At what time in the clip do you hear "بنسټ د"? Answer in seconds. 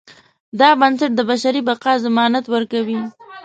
0.79-1.21